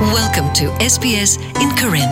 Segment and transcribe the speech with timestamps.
[0.00, 2.10] Welcome to SBS in Karen.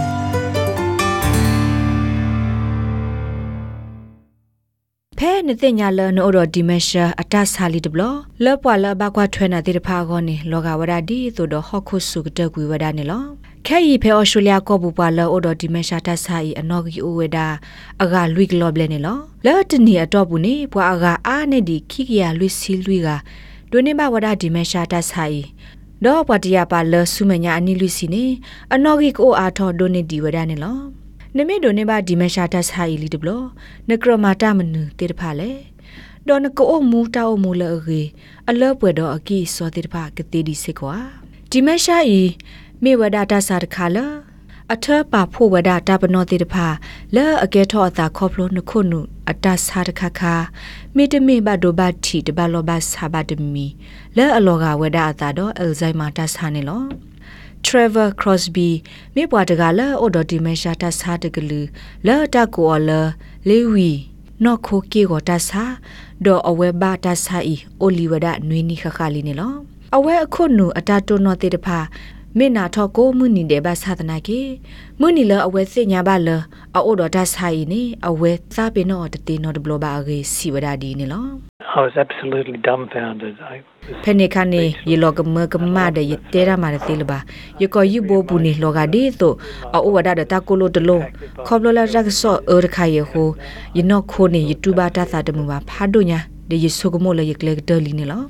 [5.19, 8.03] ဖဲနေတဲ့ညာလနိုရဒီမရှာအတဆာလီတဘလ
[8.45, 13.25] လပွာလဘကွာထွဲနာတိတဖာကောနေလောကဝရဒီသို့တော့ဟော့ခုစုကတကွေဝဒနေလော
[13.67, 17.47] ခဲဤဖဲအော်စတြေးလျကောဘူပွာလောဒဒီမရှာတဆာဤအနော်ဂီအိုဝဒါ
[18.03, 23.09] အဂါလွိကလောဘလနေလောလောတနီအတော့ဘူးနေပွာအဂါအာနေဒီခိကရလွိစီလွိက
[23.71, 25.41] ဒွနေဘဝဒဒီမရှာတဆာဤ
[26.05, 28.25] ဒေါ်ပတရပါလဆုမညာအနိလွိစီနေ
[28.75, 30.79] အနော်ဂီကိုအာထောဒိုနေဒီဝဒနေလော
[31.37, 33.31] နမေဒိုနေဘာဒီမရှာတဆာဤလီတဘလ
[33.89, 35.53] နကရမာတမနုတေတဖာလေ
[36.27, 38.03] ဒေါ်နကိုအမူတောက်မူလေရေ
[38.49, 40.97] အလောပွေတော့အကီစောတေတဖာကတိဒီစေကွာ
[41.51, 42.21] ဒီမရှာဤ
[42.83, 43.99] မေဝဒတာစာတခါလ
[44.75, 46.67] အထပါဖို့ဝဒတာပနောတေတဖာ
[47.15, 50.35] လဲအကဲထောအတာခေါဖလို့နခုနုအတစာတခါခါ
[50.97, 53.67] မေတမေဘဒိုဘတီတဘလောဘဆာဘဒမီ
[54.17, 56.83] လဲအလောကဝဒအတာတော့အယ်ဇိုင်မာတဆာနေလော
[57.67, 58.71] Trevor Crosby
[59.15, 61.61] မြေပွားတကလာအော်ဒတီမရှာတဆာတကလူ
[62.07, 62.91] လာတကိုအလ
[63.49, 63.91] လေဝီ
[64.45, 65.65] နော်ခိုကေကိုတဆာ
[66.25, 69.55] ဒေါ်အဝဲဘာတဆာဤအိုလီဝဒနွေနီခခလီနေလော
[69.97, 71.79] အဝဲအခုနုအတာတုနောတေတဖာ
[72.39, 74.41] မေနာထောကိုမှုနီတဲ့ဘာသာတနာကေ
[75.01, 76.29] မှုနီလအဝဲစညာဘာလ
[76.77, 81.27] အိုဒတာဆိုင်နေအဝဲသပေနောတတေနောဒဘလဘာရေစီဝဒဒီနေလော
[81.79, 83.35] I was absolutely dumbfounded.
[83.53, 87.19] I was ဖနေခနေယေလောကမကမတဲ့ယတဲရမာတဲ့လဘာ
[87.63, 89.37] ယကောယဘဘူးနေလောကဒီတော့
[89.75, 91.05] အိုဝဒါဒတာကိုလိုတလုံး
[91.47, 93.29] ခေါပလလာရက်ဆော့အော်ခါယေဟို
[93.79, 96.19] ယနောခိုနေယတူဘာတာသာတမှုပါဖာဒိုညာ
[96.51, 98.23] ဒီယဆုကမိုလယကလေဒလီနေလော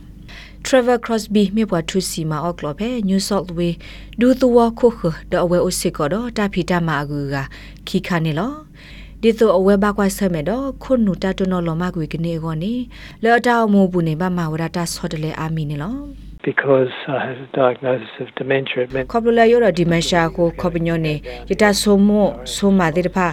[0.69, 3.79] Trevor Crosby မြေပွားထူစီမာအော့ကလောပဲ New South Wales
[4.21, 5.01] ဒူသူဝခုခ
[5.31, 7.35] ဒအဝဲအိုစစ်ကတော့တာဖီတာမာအကူက
[7.89, 8.53] ခီခါနေလော
[9.23, 12.73] ဒီတော့အဝဲဘကွာဆမဲတော့ခုနူတာတနော်လောမကွေကနေကောနေ
[13.25, 15.95] လောတာအမူပူနေပါမာဝရတာဆော့တလေအာမီနေလော
[16.49, 18.79] because I had a diagnosis of dementia.
[18.85, 21.15] It meant ခေါပလလာယောဒီမရှာကိုခေါပညောနေ
[21.51, 23.27] ယတဆိုမိုဆိုမာတဲ့တဖာ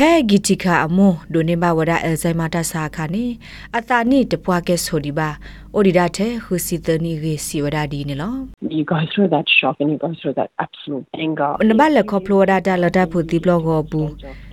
[0.00, 3.24] ဖဲဂီတီခာအမောဒိုနေဘဝဒအယ်ဇိုင်မာတာစာခါနေ
[3.76, 5.28] အတာနိတပွားကဲဆိုဒီပါ
[5.74, 8.34] အိုဒီဒတ်ဟူစီတနီရေစီဝဒဒီနေလော
[8.78, 11.50] you go through that shock and you go through that absolute anger.
[11.68, 14.10] နဘလက်ခေါဖလိုဒတာလတာဖူဒီဘလော့ကိုဘူး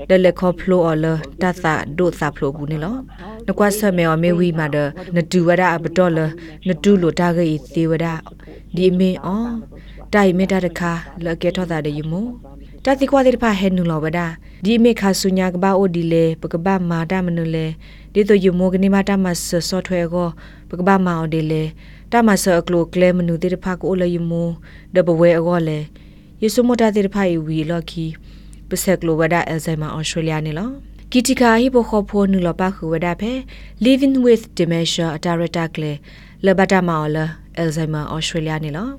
[0.09, 1.05] ဒလက်ခေါဖလိုအလ
[1.41, 1.65] တသ
[1.97, 2.95] ဒုသဖလိုဘူးနေလော
[3.47, 4.77] နကွာဆမေအမေဝီမာဒ
[5.15, 6.19] နတူဝဒအပတော်လ
[6.67, 8.07] နတူလိုတာဂေသေဝဒ
[8.75, 9.47] ဒီမေအော
[10.13, 10.91] တိုင်မေတာတခါ
[11.25, 12.23] လကေထောတာ de yumo
[12.85, 14.19] တတိကွာတဲ့ဖာဟဲနူလောဝဒ
[14.65, 17.67] ဒီမေခါဆုညာကဘာအိုဒီလေပကဘာမာတာမနုလေ
[18.13, 20.29] ဒီတော့ယူမိုကနေမာတာမဆဆော့ထွဲကို
[20.69, 21.63] ပကဘာမာအိုဒီလေ
[22.11, 24.49] တာမဆအကလိုကလဲမနုတဲ့ဖာကိုလေယူမို
[24.95, 25.79] ဒဘဝဲအောလေ
[26.41, 28.05] ယေဆုမတာတဲ့ဖာယူဝီလော်ခီ
[28.69, 30.69] ပစက်ကလိုဝဒအယ်ဇိုင်မာအော်စတြေးလျနေလော
[31.11, 33.31] ကီတီကာဟိဘခေါ်ဖိုနူလပါခုဝဒဖဲ
[33.85, 35.91] living with dementia အတာရတာကလေ
[36.45, 37.17] လဘတာမာအော်လ
[37.57, 38.89] အယ်ဇိုင်မာအော်စတြေးလျနေလော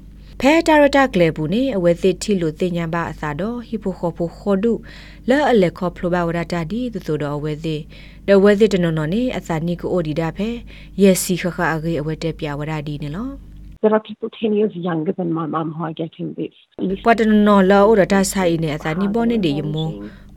[0.41, 4.73] ဖဲတာရတာကလေဘူးနေအဝဲသစ်ထီလို့တင်ညာပါအသာတော့ဟိဖိုခေါ်ဖိုခေါ်ဒု
[5.29, 7.81] လဲအလက်ခေါ်ဖလိုပါဝရတာဒီသူတို့တော့အဝဲသစ်
[8.29, 10.49] ဒဝဲသစ်တနော်နော်နေအသာနိကိုအိုဒီတာဖဲ
[11.03, 13.31] ယက်စီခခအဂေအဝဲတက်ပြဝရဒီနေလော
[13.85, 16.55] There are people 10 years younger than my mum who are getting this.
[17.07, 19.89] ပတနော်လောအိုရတာဆိုင်နေအသာနိဘောနေဒီယမို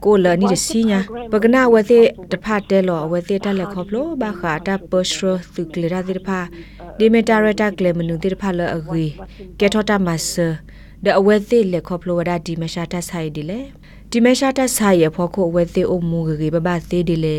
[0.04, 1.00] ကိုလနီရစီညာ
[1.32, 5.22] ပကနာဝဲသစ်တဖတ်တဲလောအဝဲသစ်တက်လက်ခေါ်ဖလိုဘာခါတာပစရ
[5.54, 6.40] သူကလရာဒီဖာ
[6.98, 9.06] ဒီမီတာရတာကလေမနုဒီဖာလအဂီ
[9.60, 10.48] ကက်ထောတာမဆာ
[11.06, 13.60] ဒအဝဲသစ်လက်ခေါ်ဖလိုဝဒဒီမရှာတာဆိုင်ဒီလေ
[14.12, 17.38] ဒီမရှာတာဆိုင်ရဖို့ကိုအဝဲသစ်အုံမူဂေဘဘသေးဒီလေ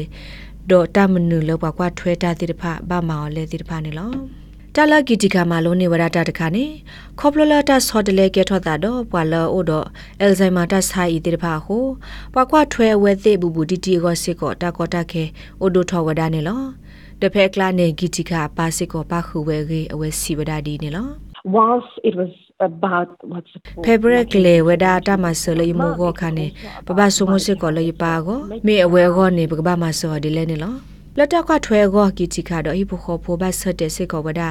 [0.70, 4.12] ဒေါ်တာမနုလောကွာကွာထွဲတာဒီဖာဘာမော်လေဒီဖာနေလော
[4.80, 6.64] တလကီတီကာမာလုံးနေဝရတာတခါနေ
[7.18, 9.86] ခေါပလလာတာဆော့တလေကဲထော့တာတော့ပွာလာအိုတော့
[10.20, 11.84] အယ်ဇိုင်မာတာဆိုင်ဤတေဖာဟို
[12.34, 15.24] ပွာကွာထွဲဝဲသိဘူးဘူးတီတီကိုစစ်ကောတာကောတာခဲ
[15.60, 16.62] အိုဒိုထော်ဝဒနေလော
[17.20, 21.08] တဖဲကလာနေဂီတီကာပါစစ်ကောပါခုဝဲကေအဝဲစီဝဒဒီနေလော
[21.56, 22.32] Whilst it was
[22.70, 26.46] about what's the ဖေဘရက်လေဝဒတာမဆလယမောကောခနေ
[26.86, 28.88] ပပဆုမစစ်ကောလေပါကောမေအ
[31.18, 34.42] ဝဲကောနေပကပမဆောဒီလဲနေလောလတ်တကွထွဲကောကီချီခါတော့ဟိဖိုခိုဖိုဘတ်ဆတ်တဲ့စစ်ကောဝဒ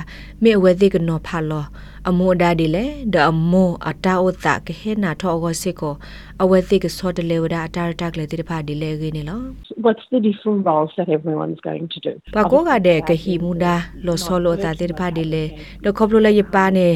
[0.44, 1.66] မေအဝဲသိကနောဖာလော
[2.10, 5.94] အမိုဒါဒီလေဒအမိုအတာအိုတာကဟေနာထောဂစစ်ကို
[6.42, 9.40] အဝဲသိကစောတလေဝဒအတာရတက်လေတိဖာဒီလေခင်းနေလော
[9.86, 12.14] What's the different roles that everyone's going to do?
[12.36, 13.76] ပကောကတဲ့ကဟီမူဒါ
[14.06, 15.44] လောဆောလောတာတိဖာဒီလေ
[15.84, 16.88] ဒခေါပလိုလေယပါနေ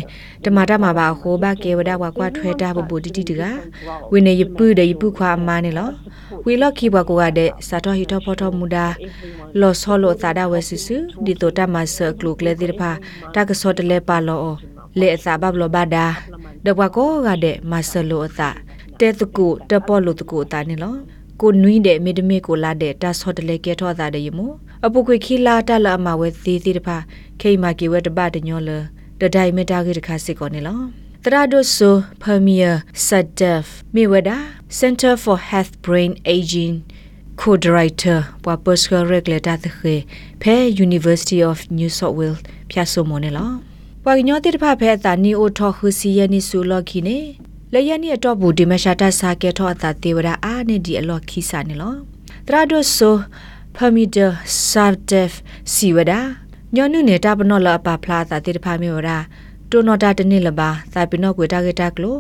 [0.45, 3.43] တမတာမှာပါဟိုဘကေဝဒကွာကွာထွဲတာဘဘူတီတီတက
[4.11, 5.89] ဝင်းနေယပုတဲ့ယပုခွာအမနေလော
[6.45, 8.87] ဝီလော့ခီဘကောကတဲ့စာတော်ဟီတော့ဖော်တော်မူဒါ
[9.59, 12.91] လောဆောလောတာဒါဝဲဆူဆူဒီတိုတာမဆကလုကလေတိဖာ
[13.33, 14.39] တာကစောတလေပါလော
[14.99, 16.05] လေအစာဘဘလောဘာဒါ
[16.65, 18.49] ဒဘကောကတဲ့မဆလောအတာ
[18.99, 20.95] တဲတကုတပေါ်လို့တကုတာနေလော
[21.41, 24.39] ကိုနွီးတဲ့မေတမေကိုလာတဲ့တာဆော့တလေကဲထောတာတဲ့ယမ
[24.85, 26.97] အပုကွေခီလာတလာအမဝဲသေးသေးတဖာ
[27.41, 28.69] ခိမာကေဝဲတပတညောလ
[29.19, 30.79] တဒိုင်မတာကေတခါစစ်ကောနေလော
[31.23, 32.71] တရာဒိုဆိုဖမီယာ
[33.07, 33.63] ဆတ်ဒက်
[33.95, 34.37] မိဝဒါ
[34.79, 36.75] Center for Health Brain Aging
[37.41, 40.01] co-director ပွာ personal regulator တဲ့
[40.41, 40.55] ဖဲ
[40.87, 42.41] University of New South Wales
[42.71, 43.70] ဖြတ်ဆိုမနေလော
[44.05, 47.17] ပွာညောတိတဖဖဲအတာနီအိုထော်ခူစီယနီဆူလော်ခီနေ
[47.73, 51.93] လေယနီအတော့ဘူးဒီမရှာတဆာကေထောအတာတေဝရာအာနေဒီအလော်ခီစာနေလော
[52.47, 53.15] တရာဒိုဆို
[53.75, 54.27] ဖမီဒါ
[54.69, 55.29] ဆာဒက်
[55.73, 56.19] စီဝဒါ
[56.75, 59.17] ညောနုနေတာပနောလအပဖလာတာတေတဖမေဝရာ
[59.69, 62.17] တိုနော်တာတနစ်လပါသာပိနောကွေတာကေတာကလို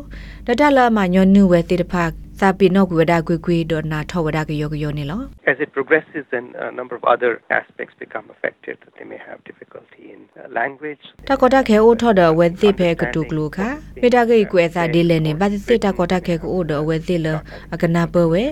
[0.47, 1.93] တတလာမညောနုဝဲတေတဖ
[2.41, 5.21] သာပိနောကွေဒါကွေကွေဒေါ်နာထောဝဒါကယောကယောနေလော
[5.51, 8.75] As it progresses, then a number of other aspects become affected.
[8.97, 11.03] They may have difficulty in uh, language.
[11.29, 13.67] တကောတခဲအိုထော်ဒဝဲသိဖဲကတုကလူခာ
[14.01, 17.27] မေတာကေကွဲသာဒီလဲနေဘာသိတကောတခဲကိုအိုဒဝဲသိလ
[17.73, 18.43] အကနာပဝဲ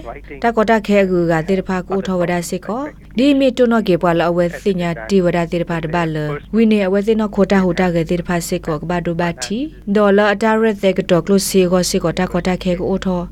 [0.43, 2.83] တကောတခဲကူကတိတဖာကိုထော်ဝဒစစ်ကော
[3.17, 6.15] ဒီမီတုနောကေပွာလအဝဲသိညာတီဝဒတိတဖာတပါလ
[6.55, 9.57] ဝိနေအဝဲသိနောခိုတာဟိုတာကေတိတဖာစစ်ကောကဘာဒိုဘာတီ
[9.95, 13.25] ဒေါ်လာအတာရက်သေကတော့ကလုစီကောစစ်ကောတကောတခဲကိုအိုထော်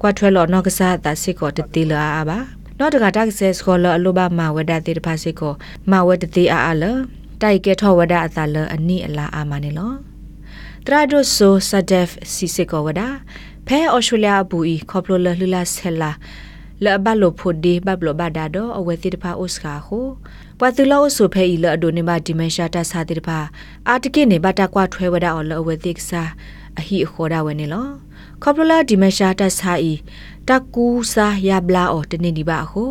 [0.00, 2.38] ကွာထွဲလော်နော့ကစားတာစစ်ကောတတိလာအာပါ
[2.78, 5.52] နော်တကတက်ဆဲစကောလအလိုဘာမာဝဒတိတဖာစစ်ကော
[5.90, 6.84] မာဝဒတိအာအာလ
[7.42, 9.92] တိုက်ကဲထောဝဒအသာလအနိအလာအာမနေလော
[10.86, 13.00] တရာဒိုဆိုဆဒက်စီစကောဝဒ
[13.66, 16.10] ဖဲအော်စတြေးလျအပူဤခေါပလိုလလှလာဆဲလာ
[16.84, 19.98] လဘလိုဖိုဒီဘဘလဘဒါဒိုအဝဲတိတဖာအိုစကာဟု
[20.60, 23.38] ပတူလောဆူဖဲဤလအဒိုနေမဒီမန်ရှာတာစာတိတဖာ
[23.88, 26.30] အာတကိနေဘတာကွာထွဲဝဒအော်လအဝဲတိကစား
[26.78, 27.86] အဟိခေါ်ဒါဝဲနေလော
[28.42, 29.92] ခေါပလိုလာဒီမန်ရှာတာစာဤ
[30.48, 32.84] တကူစာယဘလာအော်တနေဒီပါဟု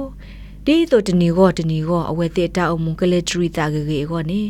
[0.65, 4.41] ဒီတော့တနီကောတနီကောအဝဲတိတာအုံမကလေးထရီတာကေကေကောနေ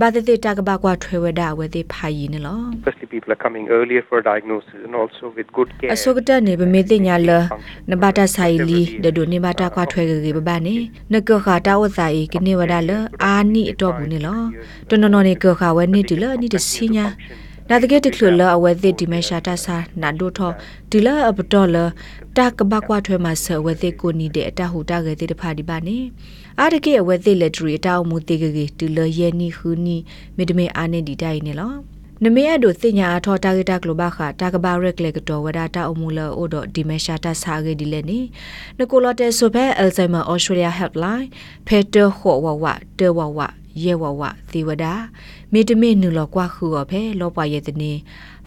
[0.00, 5.90] ဘာတိတာကဘာကွာထွဲဝဒအဝဲတိဖာယီနေလော Firstly, people are coming earlier for diagnosis and also with good care.
[5.94, 7.30] အစုကတနေဗမေတိညာလ
[7.90, 10.74] နဘာတာဆိုင်လီဒဒိုနေဘာတာကွာထွဲကေကေဘဘာနေ
[11.12, 12.90] နကခတာဝဆိုင်ကနေဝဒလ
[13.24, 14.40] အာနီအတော့ဘူးနေလော
[14.88, 17.06] တနနော်နေကခဝဲနေတူလနီတစီညာ
[17.74, 20.52] နာတကက်တခလလအဝဲတိဒီမရှာတာစာနာဒိုထော
[20.90, 21.76] ဒီလအပတော်လ
[22.36, 25.98] တာကဘကွာထွဲမှာဆဝဲတိကိုနီတဲ့အတဟူတာကေတိတဖာဒီပါနေ
[26.60, 29.96] အာတကေအဝဲတိလက်ထရီအတောက်မူတေကေကေဒီလယနီခူနီ
[30.36, 31.72] မေတမေအာနေဒီတိုင်နေလော
[32.24, 38.20] နမေအဒိုစညာအထောတာဂတာဂလိုဘာခတာကဘာရက်လေကတော်ဝဒတာအမူလအိုဒဒီမရှာတာစာဂေဒီလေနီ
[38.78, 41.28] နကိုလတဲဆိုဖဲအယ်ဇိုင်မာအော်စတြေးလျဟက်လိုင်း
[41.66, 42.66] ဖဲတခေါ်ဝဝ
[42.98, 43.40] တဲဝဝ
[43.84, 44.22] ရဲဝဝ
[44.52, 44.84] သီဝဒ
[45.52, 47.92] မေတမေနူလောကွာခူော်ဖဲလောပွားရဲ့တနေ